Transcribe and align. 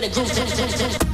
With 0.00 0.16
a 0.16 0.98
groove. 0.98 1.09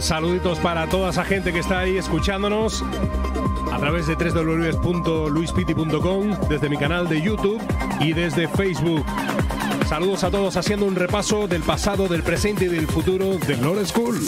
Saluditos 0.00 0.58
para 0.58 0.88
toda 0.88 1.10
esa 1.10 1.24
gente 1.24 1.52
que 1.52 1.60
está 1.60 1.78
ahí 1.80 1.96
escuchándonos 1.96 2.84
a 3.72 3.78
través 3.78 4.06
de 4.06 4.14
www.luispiti.com, 4.14 6.36
desde 6.48 6.68
mi 6.68 6.76
canal 6.76 7.08
de 7.08 7.22
YouTube 7.22 7.60
y 8.00 8.12
desde 8.12 8.46
Facebook. 8.48 9.04
Saludos 9.88 10.22
a 10.24 10.30
todos 10.30 10.56
haciendo 10.56 10.86
un 10.86 10.96
repaso 10.96 11.46
del 11.48 11.62
pasado, 11.62 12.08
del 12.08 12.22
presente 12.22 12.66
y 12.66 12.68
del 12.68 12.86
futuro 12.86 13.38
de 13.38 13.56
Lord 13.56 13.86
School. 13.86 14.20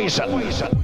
poison. 0.00 0.30
poison. 0.30 0.79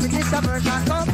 to 0.00 0.08
this 0.08 0.32
aversion. 0.32 0.84
Come 0.86 1.07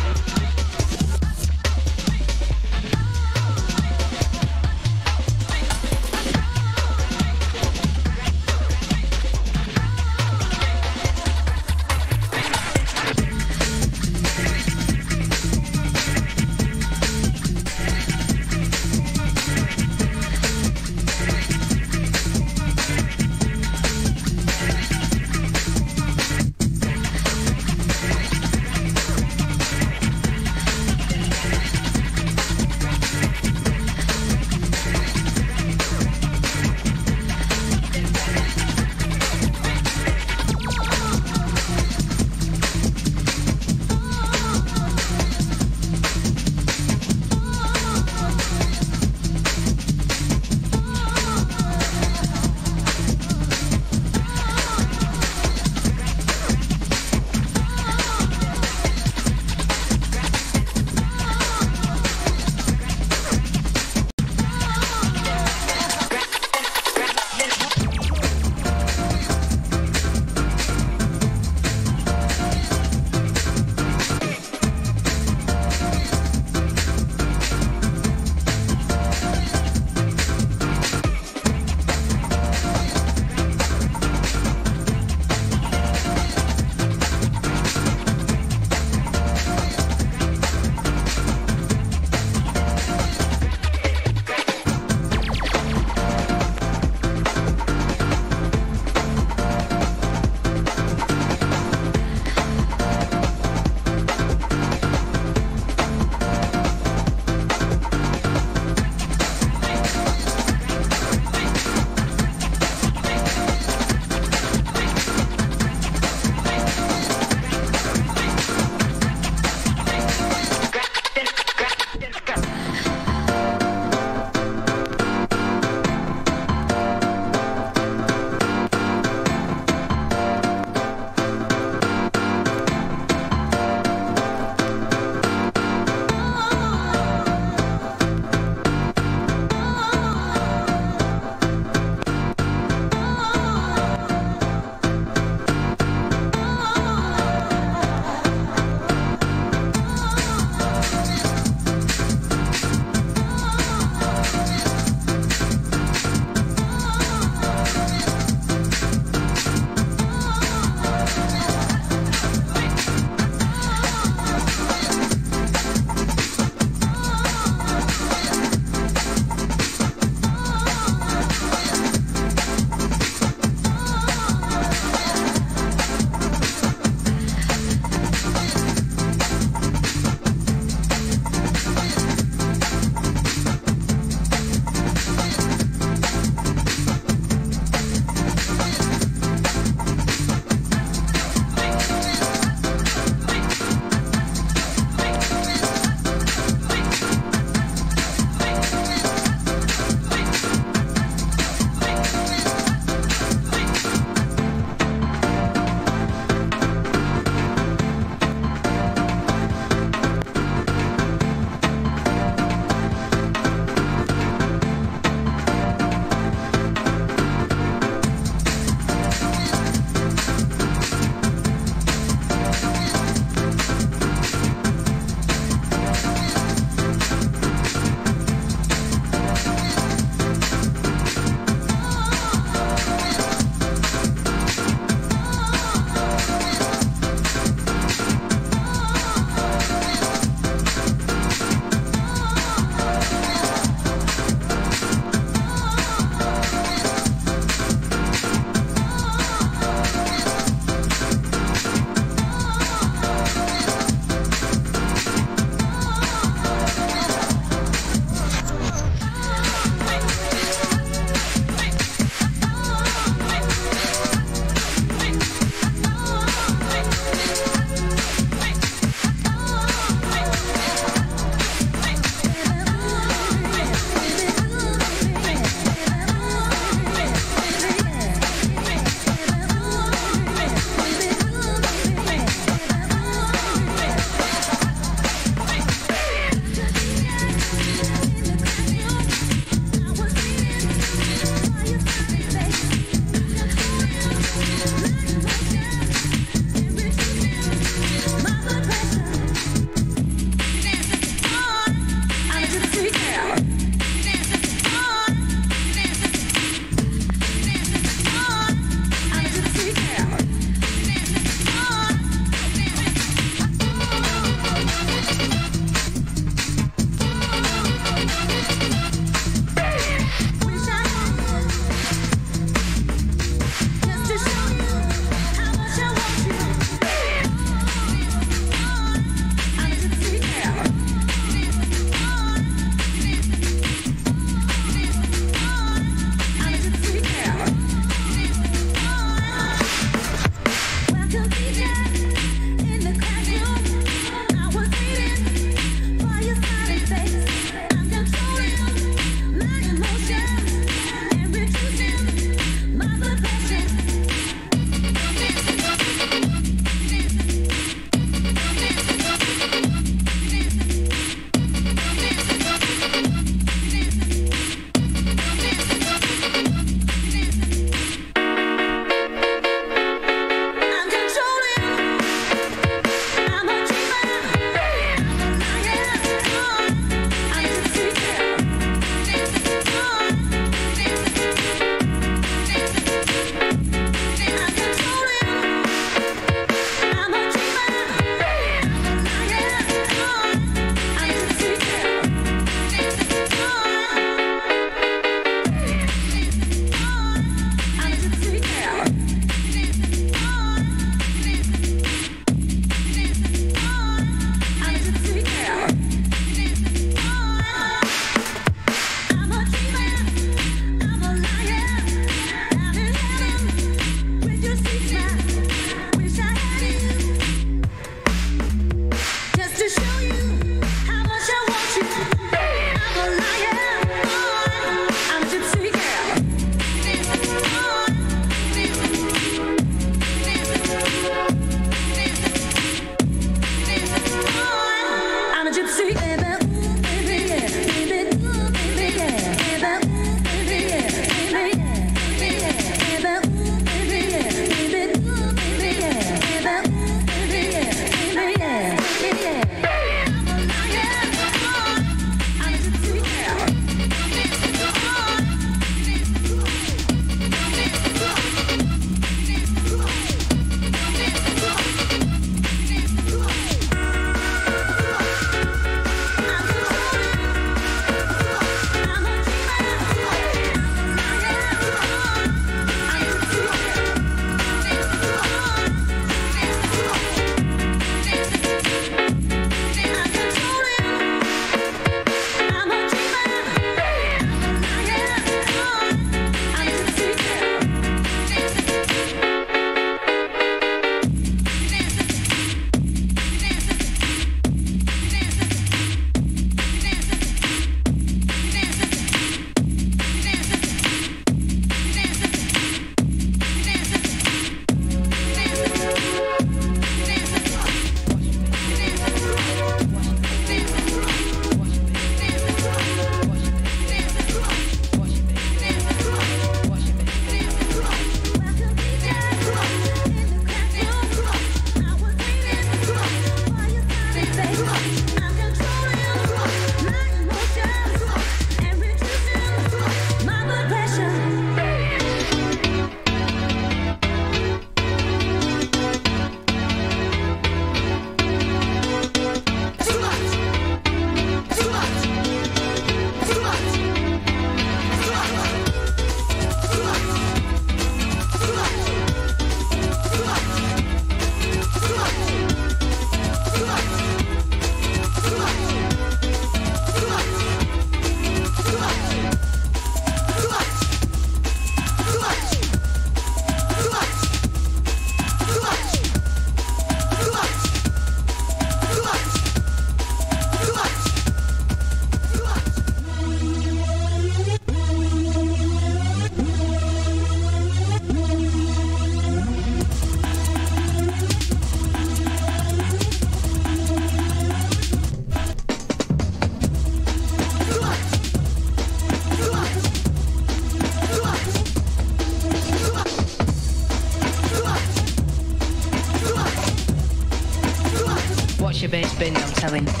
vamos 599.61 600.00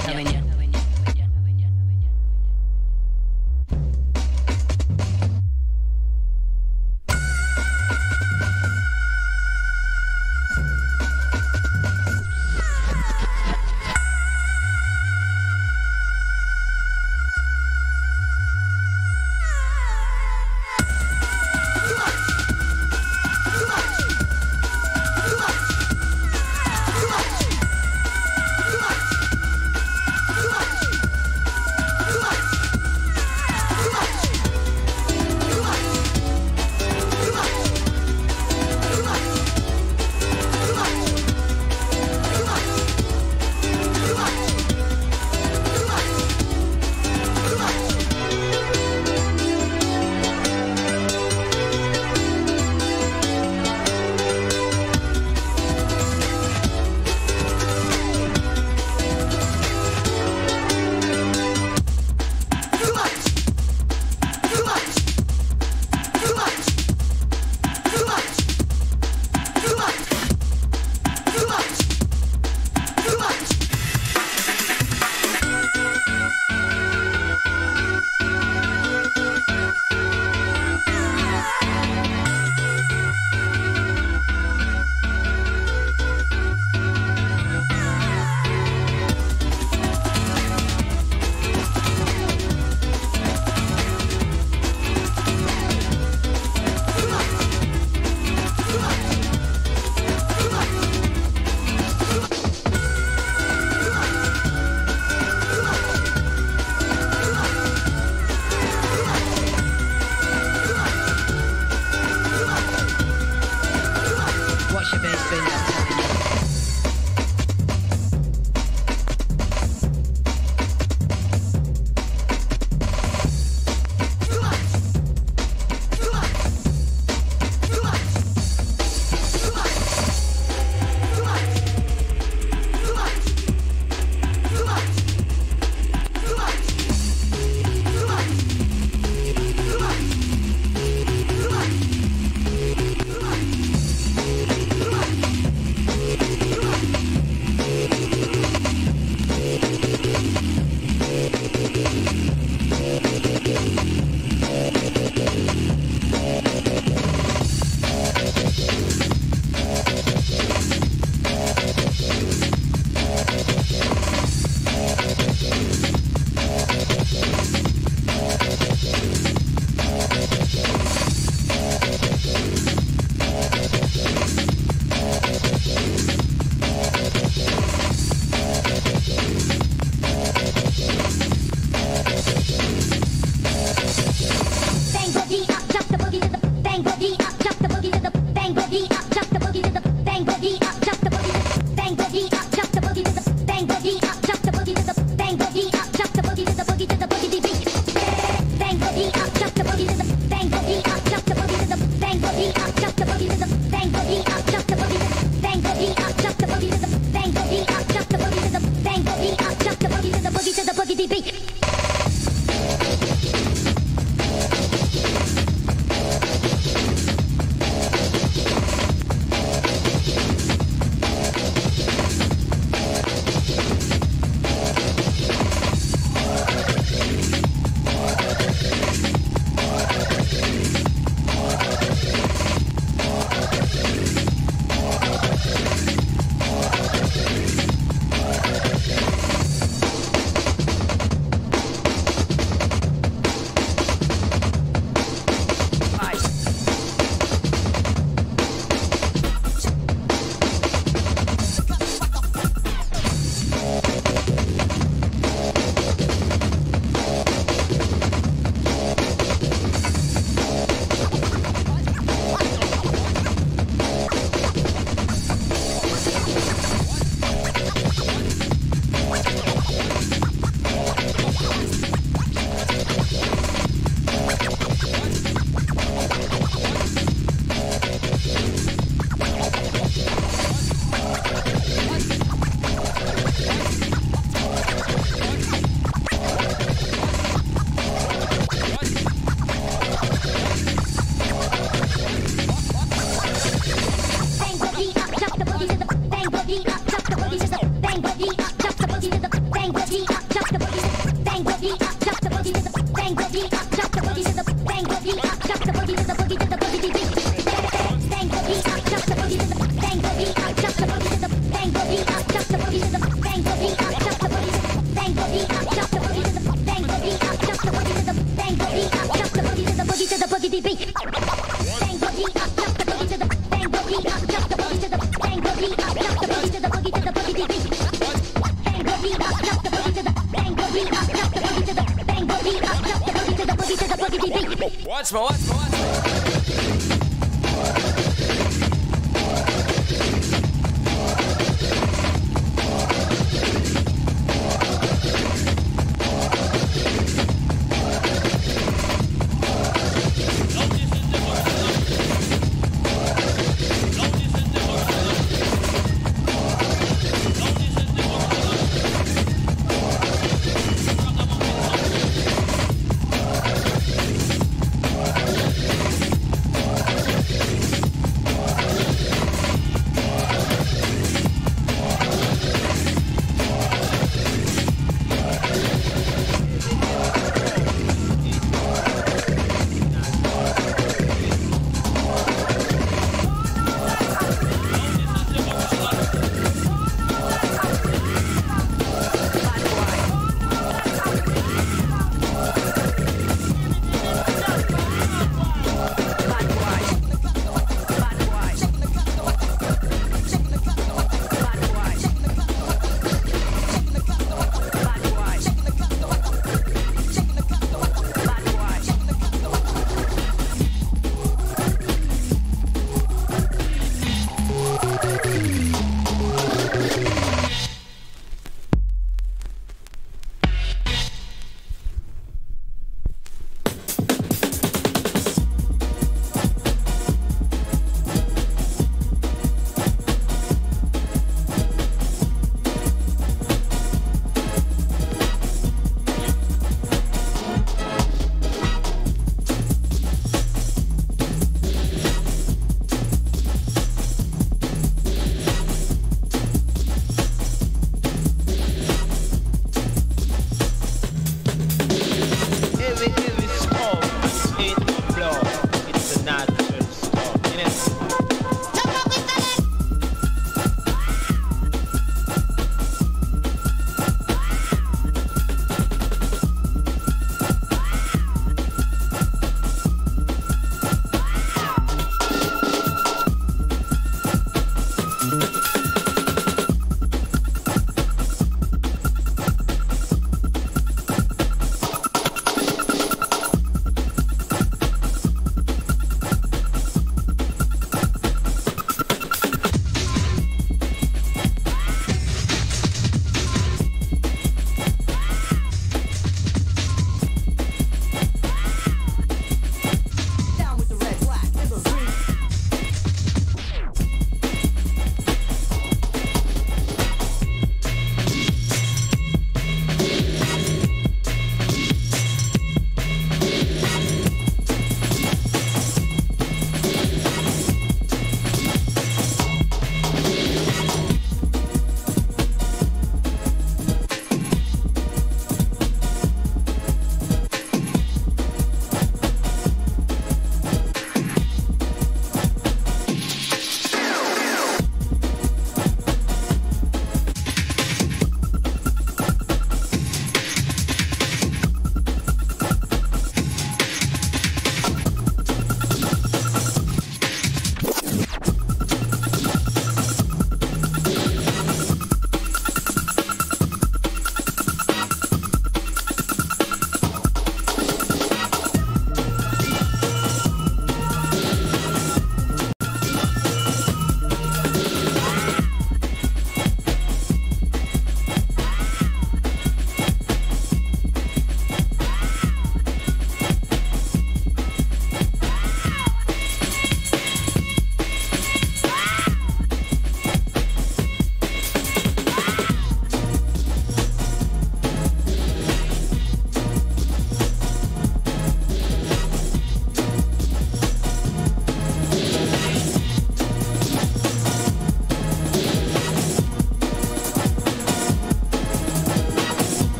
minutes. 457.63 458.00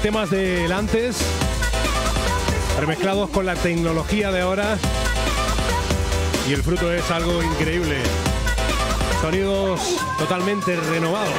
Temas 0.00 0.30
del 0.30 0.72
antes, 0.72 1.16
remezclados 2.80 3.30
con 3.30 3.46
la 3.46 3.54
tecnología 3.54 4.30
de 4.32 4.40
ahora. 4.40 4.76
Y 6.48 6.52
el 6.52 6.62
fruto 6.62 6.92
es 6.92 7.10
algo 7.10 7.42
increíble. 7.42 7.96
Sonidos 9.20 9.80
totalmente 10.18 10.76
renovados. 10.76 11.34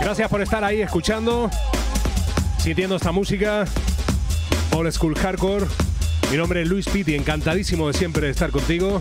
Gracias 0.00 0.28
por 0.28 0.42
estar 0.42 0.64
ahí 0.64 0.82
escuchando, 0.82 1.50
sintiendo 2.58 2.96
esta 2.96 3.12
música. 3.12 3.64
Old 4.72 4.92
School 4.92 5.14
Hardcore. 5.16 5.66
Mi 6.30 6.36
nombre 6.36 6.62
es 6.62 6.68
Luis 6.68 6.88
Pitti, 6.88 7.14
encantadísimo 7.14 7.88
de 7.88 7.94
siempre 7.94 8.30
estar 8.30 8.50
contigo 8.50 9.00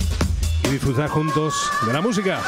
y 0.65 0.69
disfrutar 0.69 1.09
juntos 1.09 1.53
de 1.85 1.93
la 1.93 2.01
música. 2.01 2.41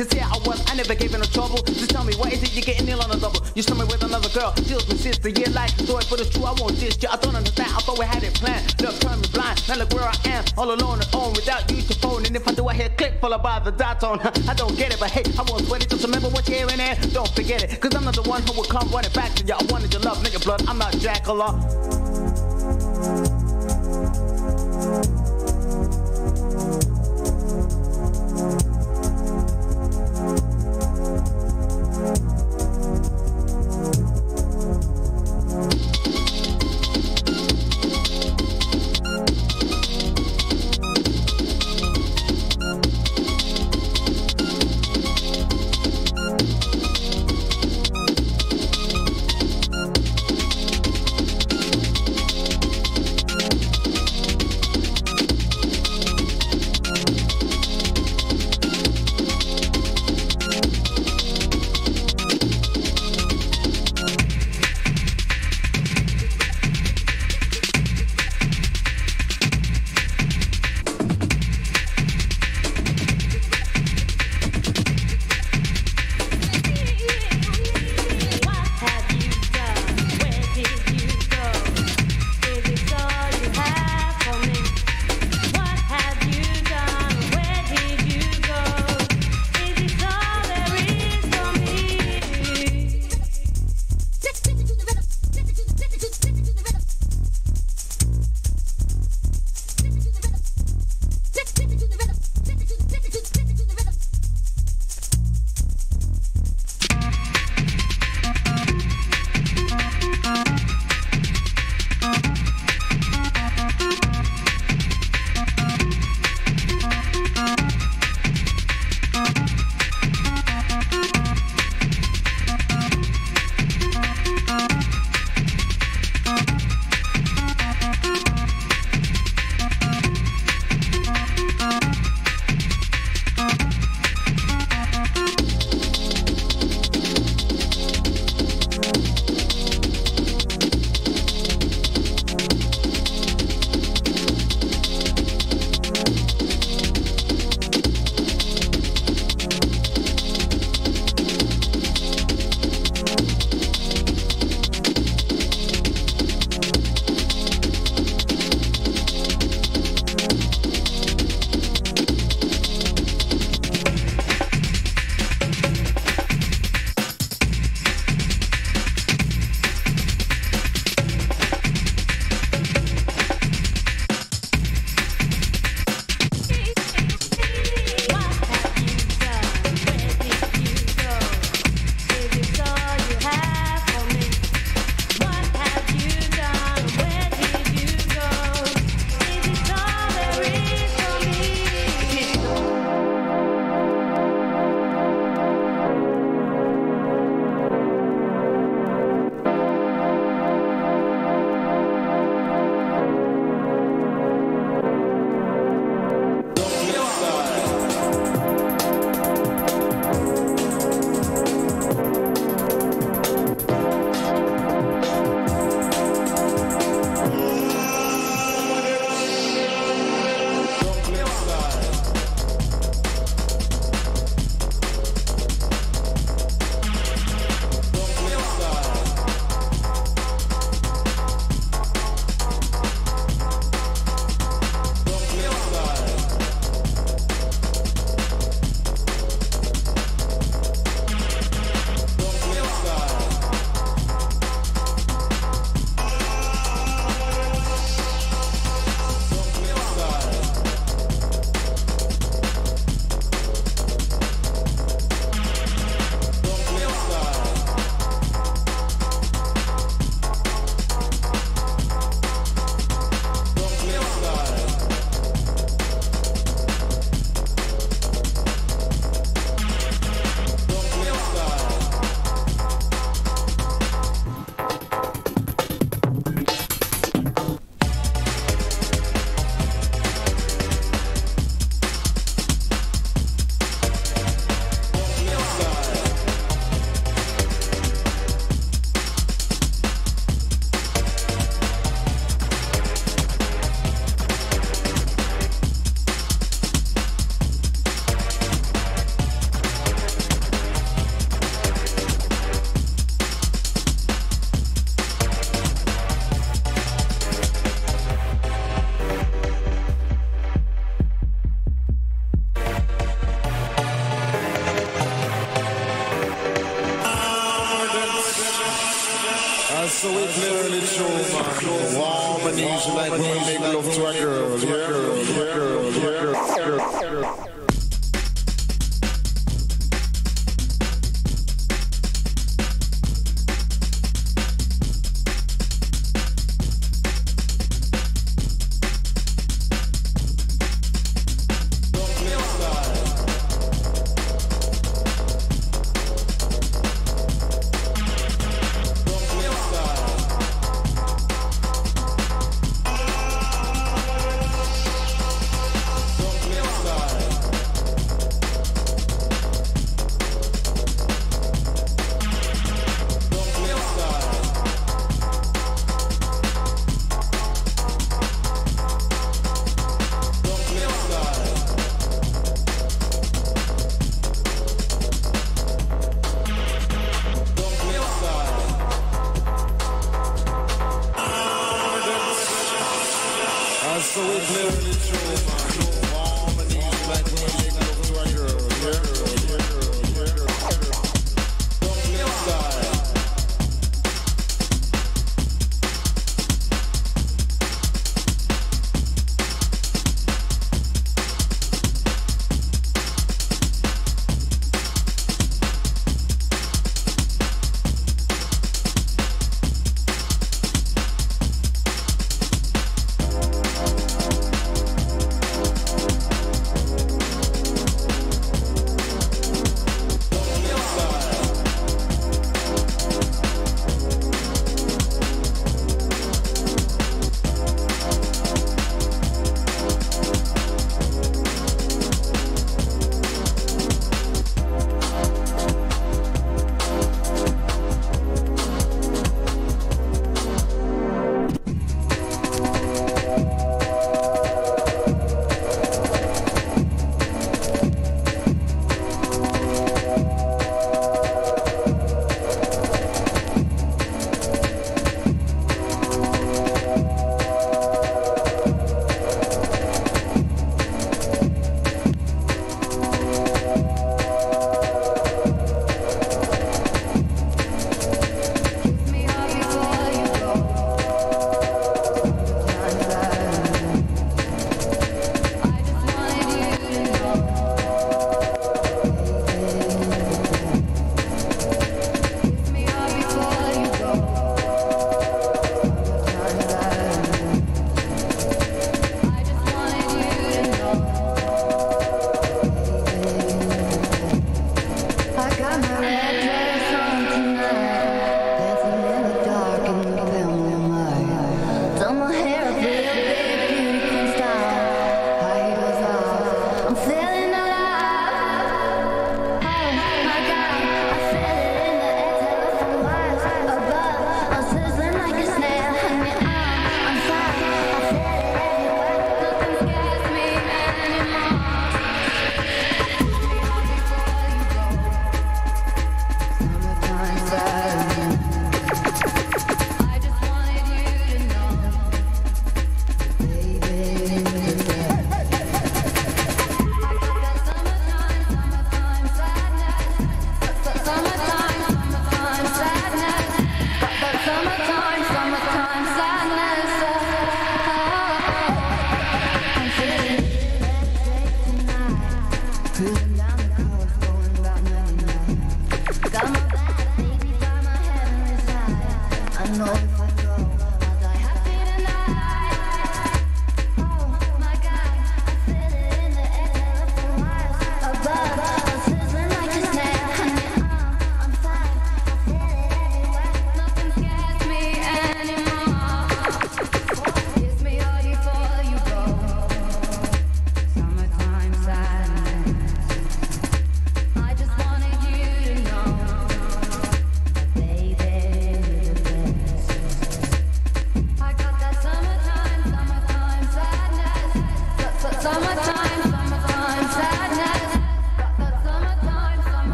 Me. 0.00 0.08
Sincere 0.08 0.26
I 0.26 0.38
was, 0.46 0.62
I 0.70 0.74
never 0.74 0.94
gave 0.94 1.12
you 1.12 1.18
no 1.18 1.24
trouble. 1.24 1.62
Just 1.62 1.90
tell 1.90 2.04
me, 2.04 2.14
what 2.16 2.32
is 2.32 2.42
it 2.42 2.54
you're 2.54 2.64
getting 2.64 2.88
ill 2.88 3.02
on 3.02 3.10
a 3.10 3.16
double? 3.16 3.40
You 3.54 3.62
saw 3.62 3.74
me 3.74 3.84
with 3.84 4.02
another 4.02 4.28
girl, 4.30 4.52
feels 4.52 4.86
with 4.88 5.00
sister. 5.00 5.28
Yeah, 5.28 5.50
like 5.50 5.76
the 5.76 5.84
story, 5.84 6.04
but 6.10 6.20
it's 6.20 6.30
true, 6.30 6.44
I 6.44 6.52
won't 6.58 6.78
diss 6.78 7.02
you. 7.02 7.08
I 7.10 7.16
don't 7.16 7.36
understand, 7.36 7.70
I 7.70 7.80
thought 7.80 7.98
we 7.98 8.06
had 8.06 8.22
it 8.22 8.34
planned. 8.34 8.80
Look, 8.80 8.98
turn 9.00 9.20
me 9.20 9.28
blind, 9.32 9.68
now 9.68 9.76
look 9.76 9.92
where 9.92 10.04
I 10.04 10.16
am, 10.26 10.44
all 10.56 10.72
alone 10.72 11.00
and 11.00 11.14
on 11.14 11.32
without 11.32 11.70
you 11.70 11.82
to 11.82 11.94
phone. 11.98 12.24
And 12.26 12.34
if 12.36 12.46
I 12.48 12.52
do, 12.52 12.66
I 12.68 12.74
hear 12.74 12.88
click 12.90 13.20
followed 13.20 13.42
by 13.42 13.60
the 13.60 13.72
dot 13.72 14.02
on. 14.04 14.20
I 14.48 14.54
don't 14.54 14.76
get 14.76 14.92
it, 14.92 15.00
but 15.00 15.10
hey, 15.10 15.24
I 15.38 15.42
won't 15.48 15.66
sweat 15.66 15.82
it. 15.82 15.90
Just 15.90 16.04
remember 16.04 16.28
what 16.28 16.48
you're 16.48 16.58
hearing 16.58 16.78
there. 16.78 16.96
Don't 17.12 17.30
forget 17.34 17.62
it, 17.62 17.80
cause 17.80 17.94
I'm 17.94 18.04
not 18.04 18.14
the 18.14 18.22
one 18.22 18.42
who 18.42 18.52
will 18.54 18.64
come 18.64 18.88
running 18.90 19.12
back 19.12 19.34
to 19.36 19.44
you. 19.44 19.54
I 19.54 19.62
wanted 19.70 19.92
your 19.92 20.02
love, 20.02 20.22
not 20.22 20.32
your 20.32 20.40
blood. 20.40 20.64
I'm 20.66 20.78
not 20.78 20.92
Dracula. 21.00 21.99